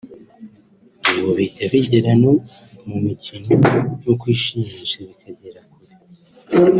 [1.15, 2.33] ngo bijya bigera no
[2.87, 3.51] mu mikino
[4.03, 5.91] no kwishimisha bikagera kure